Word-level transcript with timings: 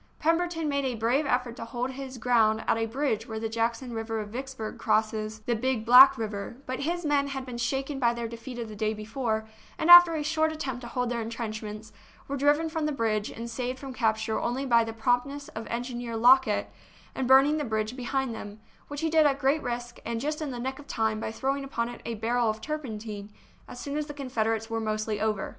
Pem 0.17 0.35
berton 0.39 0.67
made 0.67 0.83
a 0.83 0.95
brave 0.95 1.27
effort 1.27 1.55
to 1.57 1.63
hold 1.65 1.91
his 1.91 2.17
ground 2.17 2.63
at 2.67 2.75
a 2.75 2.87
bridge 2.87 3.27
where 3.27 3.39
the 3.39 3.47
Jackson 3.47 3.93
road 3.93 4.09
of 4.09 4.29
Vicksburg 4.29 4.79
crosses 4.79 5.41
THE 5.41 5.53
BOOK 5.53 5.57
OF 5.57 5.61
FAMOUS 5.61 5.61
SIEGES 5.61 5.61
the 5.61 5.61
Big 5.61 5.85
Black 5.85 6.17
River; 6.17 6.57
but 6.65 6.79
his 6.79 7.05
men 7.05 7.27
had 7.27 7.45
been 7.45 7.59
shaken 7.59 7.99
by 7.99 8.11
their 8.15 8.27
defeat 8.27 8.57
of 8.57 8.67
the 8.67 8.75
day 8.75 8.95
before, 8.95 9.47
and 9.77 9.91
after 9.91 10.15
a 10.15 10.23
short 10.23 10.51
attempt 10.51 10.81
to 10.81 10.87
hold 10.87 11.09
their 11.11 11.21
intrenchments, 11.21 11.93
were 12.27 12.35
driven 12.35 12.67
from 12.67 12.87
the 12.87 12.91
bridge 12.91 13.29
and 13.29 13.47
saved 13.47 13.77
from 13.77 13.93
capture 13.93 14.41
only 14.41 14.65
by 14.65 14.83
the 14.83 14.91
promptness 14.91 15.49
of 15.49 15.67
engineer 15.67 16.15
Lockett 16.17 16.71
in 17.15 17.27
burning 17.27 17.57
the 17.57 17.63
bridge 17.63 17.95
behind 17.95 18.33
[them, 18.33 18.59
which 18.87 19.01
he 19.01 19.09
did 19.11 19.27
at 19.27 19.37
great 19.37 19.61
risk 19.61 19.99
and 20.03 20.19
just 20.19 20.41
in 20.41 20.49
the 20.49 20.57
nick 20.57 20.79
of 20.79 20.87
time 20.87 21.19
by 21.19 21.31
throwing 21.31 21.63
upon 21.63 21.89
it 21.89 22.01
a 22.05 22.15
barrel 22.15 22.49
of 22.49 22.59
turpentine, 22.59 23.31
as 23.67 23.79
soon 23.79 23.95
as 23.97 24.07
the 24.07 24.15
Confederates 24.15 24.67
were 24.67 24.79
mostly 24.79 25.21
over. 25.21 25.49